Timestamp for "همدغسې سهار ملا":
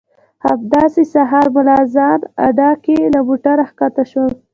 0.45-1.75